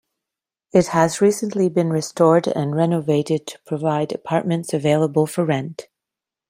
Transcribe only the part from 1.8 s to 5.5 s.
restored and renovated to provide apartments available for